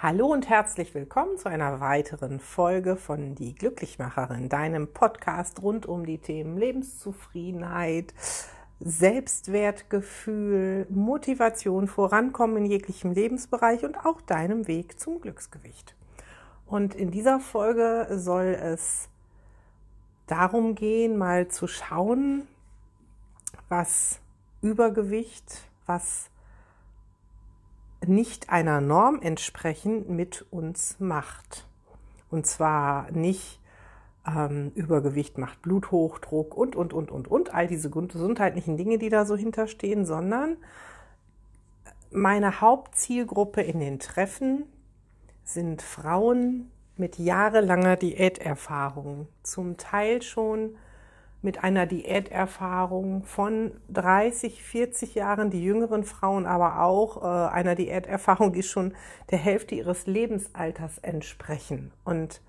[0.00, 6.06] Hallo und herzlich willkommen zu einer weiteren Folge von Die Glücklichmacherin, deinem Podcast rund um
[6.06, 8.14] die Themen Lebenszufriedenheit,
[8.78, 15.96] Selbstwertgefühl, Motivation, Vorankommen in jeglichem Lebensbereich und auch deinem Weg zum Glücksgewicht.
[16.64, 19.08] Und in dieser Folge soll es
[20.28, 22.46] darum gehen, mal zu schauen,
[23.68, 24.20] was
[24.62, 26.30] Übergewicht, was
[28.06, 31.66] nicht einer Norm entsprechend mit uns macht.
[32.30, 33.60] Und zwar nicht
[34.26, 39.24] ähm, Übergewicht macht Bluthochdruck und, und, und, und, und, all diese gesundheitlichen Dinge, die da
[39.24, 40.56] so hinterstehen, sondern
[42.10, 44.64] meine Hauptzielgruppe in den Treffen
[45.44, 50.76] sind Frauen mit jahrelanger Diäterfahrung, zum Teil schon
[51.40, 58.52] mit einer Diäterfahrung von 30, 40 Jahren, die jüngeren Frauen aber auch äh, einer Diäterfahrung,
[58.52, 58.94] die schon
[59.30, 61.92] der Hälfte ihres Lebensalters entsprechen.
[62.04, 62.40] Und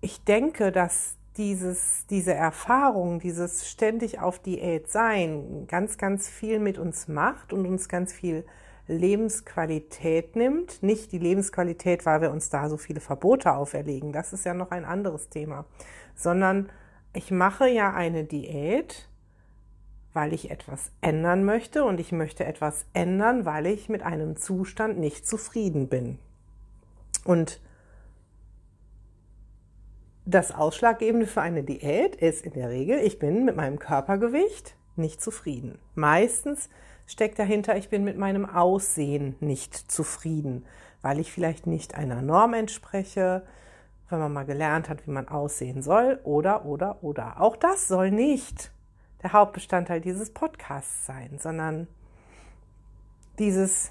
[0.00, 6.78] ich denke, dass dieses, diese Erfahrung, dieses ständig auf Diät sein, ganz, ganz viel mit
[6.78, 8.44] uns macht und uns ganz viel
[8.88, 10.82] Lebensqualität nimmt.
[10.82, 14.12] Nicht die Lebensqualität, weil wir uns da so viele Verbote auferlegen.
[14.12, 15.64] Das ist ja noch ein anderes Thema
[16.14, 16.70] sondern
[17.12, 19.08] ich mache ja eine Diät,
[20.12, 24.98] weil ich etwas ändern möchte und ich möchte etwas ändern, weil ich mit einem Zustand
[24.98, 26.18] nicht zufrieden bin.
[27.24, 27.60] Und
[30.24, 35.20] das Ausschlaggebende für eine Diät ist in der Regel, ich bin mit meinem Körpergewicht nicht
[35.20, 35.78] zufrieden.
[35.94, 36.68] Meistens
[37.06, 40.64] steckt dahinter, ich bin mit meinem Aussehen nicht zufrieden,
[41.02, 43.42] weil ich vielleicht nicht einer Norm entspreche,
[44.08, 47.40] wenn man mal gelernt hat, wie man aussehen soll, oder, oder, oder.
[47.40, 48.70] Auch das soll nicht
[49.22, 51.86] der Hauptbestandteil dieses Podcasts sein, sondern
[53.38, 53.90] dieses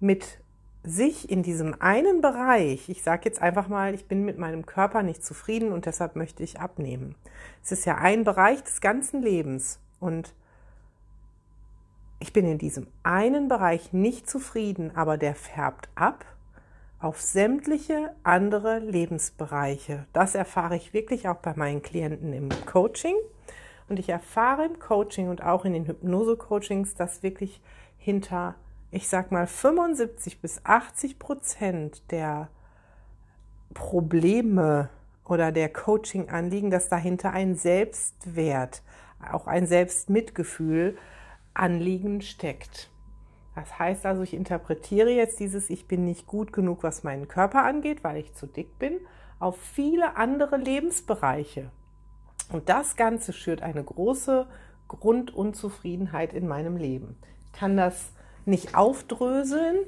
[0.00, 0.42] mit
[0.84, 5.02] sich in diesem einen Bereich, ich sage jetzt einfach mal, ich bin mit meinem Körper
[5.02, 7.14] nicht zufrieden und deshalb möchte ich abnehmen.
[7.62, 10.34] Es ist ja ein Bereich des ganzen Lebens und
[12.22, 16.24] ich bin in diesem einen Bereich nicht zufrieden, aber der färbt ab
[17.00, 20.06] auf sämtliche andere Lebensbereiche.
[20.12, 23.16] Das erfahre ich wirklich auch bei meinen Klienten im Coaching.
[23.88, 27.60] Und ich erfahre im Coaching und auch in den Hypnose-Coachings, dass wirklich
[27.98, 28.54] hinter,
[28.92, 32.48] ich sag mal, 75 bis 80 Prozent der
[33.74, 34.90] Probleme
[35.24, 38.82] oder der Coaching-Anliegen, dass dahinter ein Selbstwert,
[39.32, 40.96] auch ein Selbstmitgefühl
[41.54, 42.88] Anliegen steckt.
[43.54, 47.64] Das heißt also, ich interpretiere jetzt dieses Ich bin nicht gut genug, was meinen Körper
[47.64, 48.98] angeht, weil ich zu dick bin,
[49.38, 51.70] auf viele andere Lebensbereiche.
[52.50, 54.46] Und das Ganze schürt eine große
[54.88, 57.16] Grundunzufriedenheit in meinem Leben.
[57.40, 58.12] Ich kann das
[58.44, 59.78] nicht aufdröseln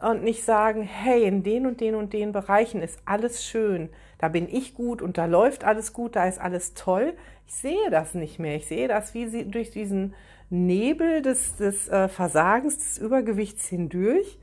[0.00, 4.28] und nicht sagen, hey, in den und den und den Bereichen ist alles schön, da
[4.28, 7.14] bin ich gut und da läuft alles gut, da ist alles toll.
[7.46, 8.56] Ich sehe das nicht mehr.
[8.56, 10.14] Ich sehe das wie sie durch diesen
[10.48, 14.38] Nebel des, des äh, Versagens, des Übergewichts hindurch,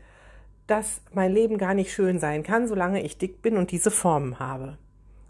[0.67, 4.39] dass mein Leben gar nicht schön sein kann, solange ich dick bin und diese Formen
[4.39, 4.77] habe.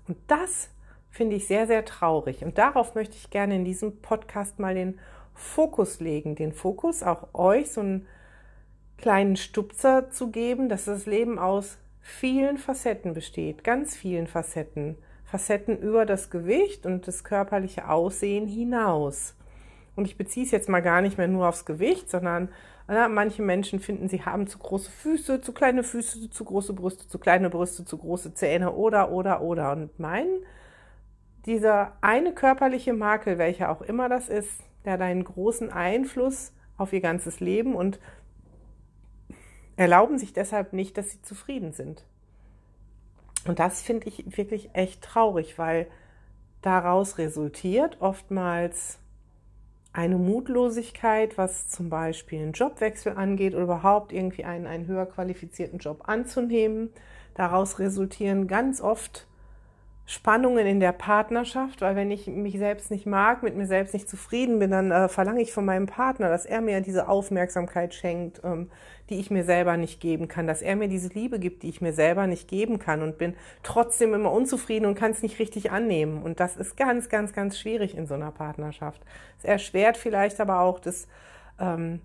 [0.08, 0.70] Und das
[1.10, 2.44] finde ich sehr, sehr traurig.
[2.44, 5.00] Und darauf möchte ich gerne in diesem Podcast mal den
[5.34, 6.36] Fokus legen.
[6.36, 8.08] Den Fokus auch euch so einen
[8.98, 14.98] kleinen Stupser zu geben, dass das Leben aus vielen Facetten besteht, ganz vielen Facetten.
[15.26, 19.36] Facetten über das Gewicht und das körperliche Aussehen hinaus.
[19.96, 22.50] Und ich beziehe es jetzt mal gar nicht mehr nur aufs Gewicht, sondern
[22.88, 27.08] na, manche Menschen finden, sie haben zu große Füße, zu kleine Füße, zu große Brüste,
[27.08, 29.72] zu kleine Brüste, zu große Zähne oder, oder, oder.
[29.72, 30.28] Und mein,
[31.46, 36.92] dieser eine körperliche Makel, welcher auch immer das ist, der hat einen großen Einfluss auf
[36.92, 38.00] ihr ganzes Leben und
[39.76, 42.06] erlauben sich deshalb nicht, dass sie zufrieden sind.
[43.46, 45.88] Und das finde ich wirklich echt traurig, weil
[46.62, 49.00] daraus resultiert oftmals
[49.92, 55.80] eine Mutlosigkeit, was zum Beispiel einen Jobwechsel angeht oder überhaupt irgendwie einen, einen höher qualifizierten
[55.80, 56.90] Job anzunehmen.
[57.36, 59.28] Daraus resultieren ganz oft
[60.06, 64.10] Spannungen in der Partnerschaft, weil wenn ich mich selbst nicht mag, mit mir selbst nicht
[64.10, 68.42] zufrieden bin, dann äh, verlange ich von meinem Partner, dass er mir diese Aufmerksamkeit schenkt,
[68.44, 68.70] ähm,
[69.10, 71.80] die ich mir selber nicht geben kann, dass er mir diese Liebe gibt, die ich
[71.80, 75.72] mir selber nicht geben kann und bin trotzdem immer unzufrieden und kann es nicht richtig
[75.72, 76.22] annehmen.
[76.22, 79.02] Und das ist ganz, ganz, ganz schwierig in so einer Partnerschaft.
[79.40, 81.08] Es erschwert vielleicht aber auch das
[81.60, 82.02] ähm,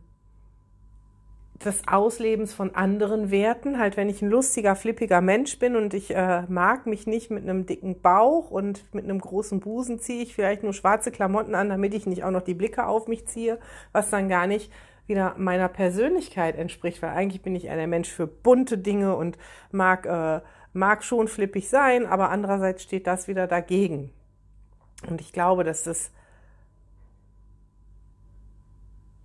[1.65, 3.79] des Auslebens von anderen Werten.
[3.79, 7.43] Halt, wenn ich ein lustiger, flippiger Mensch bin und ich äh, mag mich nicht mit
[7.43, 11.69] einem dicken Bauch und mit einem großen Busen, ziehe ich vielleicht nur schwarze Klamotten an,
[11.69, 13.59] damit ich nicht auch noch die Blicke auf mich ziehe,
[13.93, 14.73] was dann gar nicht
[15.07, 19.39] wieder meiner Persönlichkeit entspricht, weil eigentlich bin ich ein Mensch für bunte Dinge und
[19.73, 24.13] mag, äh, mag schon flippig sein, aber andererseits steht das wieder dagegen.
[25.09, 26.13] Und ich glaube, dass das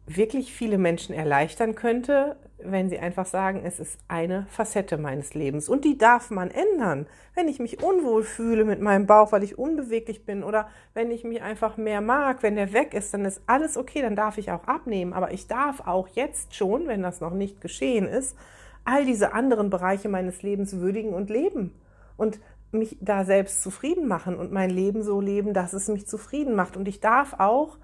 [0.05, 2.35] wirklich viele Menschen erleichtern könnte,
[2.65, 7.07] wenn sie einfach sagen, es ist eine Facette meines Lebens und die darf man ändern.
[7.35, 11.23] Wenn ich mich unwohl fühle mit meinem Bauch, weil ich unbeweglich bin oder wenn ich
[11.23, 14.51] mich einfach mehr mag, wenn der weg ist, dann ist alles okay, dann darf ich
[14.51, 15.13] auch abnehmen.
[15.13, 18.37] Aber ich darf auch jetzt schon, wenn das noch nicht geschehen ist,
[18.85, 21.73] all diese anderen Bereiche meines Lebens würdigen und leben
[22.17, 22.39] und
[22.71, 26.75] mich da selbst zufrieden machen und mein Leben so leben, dass es mich zufrieden macht.
[26.75, 27.77] Und ich darf auch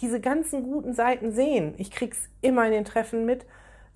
[0.00, 1.74] diese ganzen guten Seiten sehen.
[1.78, 3.46] Ich krieg's immer in den Treffen mit.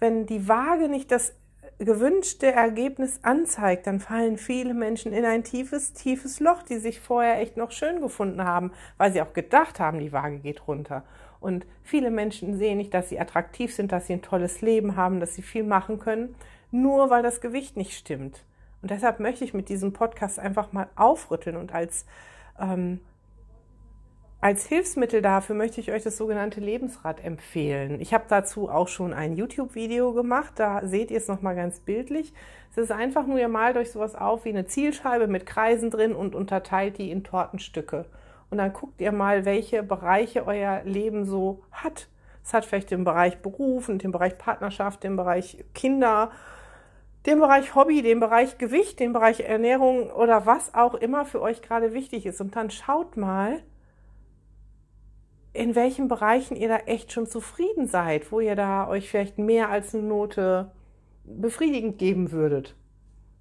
[0.01, 1.35] Wenn die Waage nicht das
[1.79, 7.41] gewünschte Ergebnis anzeigt, dann fallen viele Menschen in ein tiefes, tiefes Loch, die sich vorher
[7.41, 11.05] echt noch schön gefunden haben, weil sie auch gedacht haben, die Waage geht runter.
[11.41, 15.21] Und viele Menschen sehen nicht, dass sie attraktiv sind, dass sie ein tolles Leben haben,
[15.21, 16.35] dass sie viel machen können,
[16.71, 18.45] nur weil das Gewicht nicht stimmt.
[18.83, 22.07] Und deshalb möchte ich mit diesem Podcast einfach mal aufrütteln und als
[22.59, 23.01] ähm,
[24.45, 27.99] als Hilfsmittel dafür möchte ich euch das sogenannte Lebensrad empfehlen.
[27.99, 32.35] Ich habe dazu auch schon ein YouTube-Video gemacht, da seht ihr es nochmal ganz bildlich.
[32.71, 36.15] Es ist einfach nur, ihr malt euch sowas auf wie eine Zielscheibe mit Kreisen drin
[36.15, 38.05] und unterteilt die in Tortenstücke.
[38.51, 42.09] Und dann guckt ihr mal, welche Bereiche euer Leben so hat.
[42.45, 46.31] Es hat vielleicht den Bereich Beruf und den Bereich Partnerschaft, den Bereich Kinder,
[47.25, 51.63] den Bereich Hobby, den Bereich Gewicht, den Bereich Ernährung oder was auch immer für euch
[51.63, 52.43] gerade wichtig ist.
[52.43, 53.63] Und dann schaut mal,
[55.55, 59.71] in welchen Bereichen ihr da echt schon zufrieden seid, wo ihr da euch vielleicht mehr
[59.71, 60.73] als eine Note
[61.25, 62.75] befriedigend geben würdet.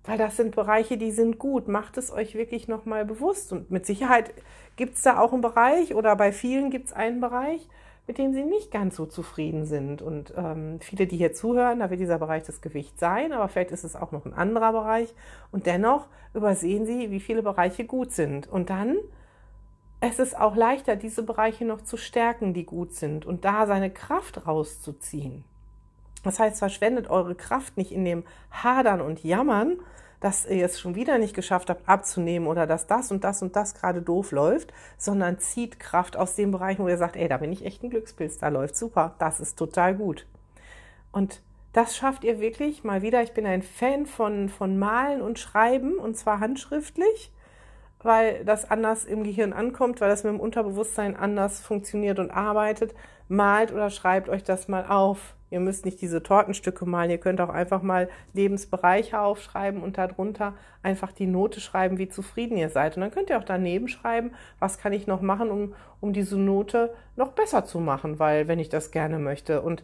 [0.03, 1.67] Weil das sind Bereiche, die sind gut.
[1.67, 3.51] Macht es euch wirklich nochmal bewusst.
[3.51, 4.31] Und mit Sicherheit
[4.75, 7.67] gibt es da auch einen Bereich oder bei vielen gibt es einen Bereich,
[8.05, 10.03] mit dem sie nicht ganz so zufrieden sind.
[10.03, 13.71] Und ähm, viele, die hier zuhören, da wird dieser Bereich das Gewicht sein, aber vielleicht
[13.71, 15.15] ist es auch noch ein anderer Bereich.
[15.51, 18.47] Und dennoch übersehen sie, wie viele Bereiche gut sind.
[18.47, 18.97] Und dann
[20.05, 23.89] es ist auch leichter, diese Bereiche noch zu stärken, die gut sind und da seine
[23.89, 25.45] Kraft rauszuziehen.
[26.23, 29.77] Das heißt, verschwendet eure Kraft nicht in dem Hadern und Jammern,
[30.19, 33.55] dass ihr es schon wieder nicht geschafft habt abzunehmen oder dass das und das und
[33.55, 37.37] das gerade doof läuft, sondern zieht Kraft aus dem Bereich, wo ihr sagt, ey, da
[37.37, 40.27] bin ich echt ein Glückspilz, da läuft super, das ist total gut.
[41.13, 41.41] Und
[41.71, 43.23] das schafft ihr wirklich mal wieder.
[43.23, 47.31] Ich bin ein Fan von, von Malen und Schreiben und zwar handschriftlich
[48.03, 52.93] weil das anders im Gehirn ankommt, weil das mit dem Unterbewusstsein anders funktioniert und arbeitet.
[53.27, 55.35] Malt oder schreibt euch das mal auf.
[55.49, 60.55] Ihr müsst nicht diese Tortenstücke malen, ihr könnt auch einfach mal Lebensbereiche aufschreiben und darunter
[60.81, 62.97] einfach die Note schreiben, wie zufrieden ihr seid.
[62.97, 66.39] Und dann könnt ihr auch daneben schreiben, was kann ich noch machen, um, um diese
[66.39, 69.61] Note noch besser zu machen, weil wenn ich das gerne möchte.
[69.61, 69.83] Und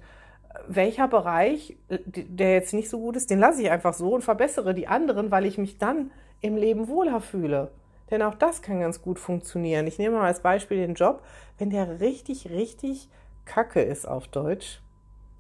[0.68, 4.74] welcher Bereich, der jetzt nicht so gut ist, den lasse ich einfach so und verbessere
[4.74, 6.10] die anderen, weil ich mich dann
[6.42, 7.70] im Leben wohler fühle.
[8.12, 9.88] Denn auch das kann ganz gut funktionieren.
[9.88, 11.22] Ich nehme mal als Beispiel den Job,
[11.58, 13.10] wenn der richtig, richtig
[13.46, 14.82] kacke ist auf Deutsch,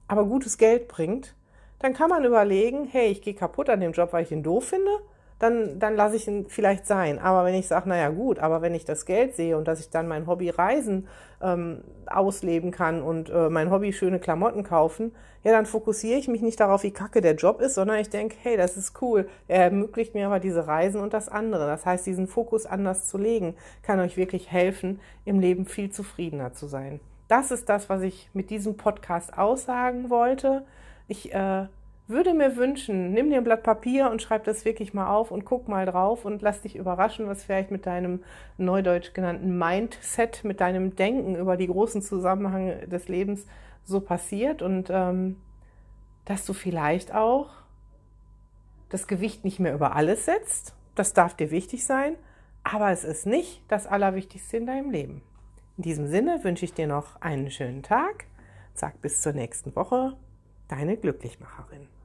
[0.08, 1.36] aber gutes Geld bringt,
[1.80, 4.66] dann kann man überlegen, hey, ich gehe kaputt an dem Job, weil ich ihn doof
[4.66, 4.92] finde
[5.40, 7.18] dann, dann lasse ich ihn vielleicht sein.
[7.18, 9.90] Aber wenn ich sage, naja gut, aber wenn ich das Geld sehe und dass ich
[9.90, 11.08] dann mein Hobby Reisen
[11.42, 15.14] ähm, ausleben kann und äh, mein Hobby schöne Klamotten kaufen,
[15.44, 18.36] ja, dann fokussiere ich mich nicht darauf, wie kacke der Job ist, sondern ich denke,
[18.42, 19.30] hey, das ist cool.
[19.48, 21.66] Er ermöglicht mir aber diese Reisen und das andere.
[21.66, 26.52] Das heißt, diesen Fokus anders zu legen, kann euch wirklich helfen, im Leben viel zufriedener
[26.52, 27.00] zu sein.
[27.30, 30.66] Das ist das, was ich mit diesem Podcast aussagen wollte.
[31.08, 31.68] Ich äh,
[32.10, 35.46] würde mir wünschen, nimm dir ein Blatt Papier und schreib das wirklich mal auf und
[35.46, 38.24] guck mal drauf und lass dich überraschen, was vielleicht mit deinem
[38.58, 43.46] neudeutsch genannten Mindset, mit deinem Denken über die großen Zusammenhänge des Lebens
[43.86, 45.38] so passiert und ähm,
[46.26, 47.50] dass du vielleicht auch
[48.90, 50.74] das Gewicht nicht mehr über alles setzt.
[50.96, 52.16] Das darf dir wichtig sein,
[52.64, 55.22] aber es ist nicht das Allerwichtigste in deinem Leben.
[55.78, 58.26] In diesem Sinne wünsche ich dir noch einen schönen Tag.
[58.74, 60.16] Sag bis zur nächsten Woche,
[60.68, 61.99] deine Glücklichmacherin.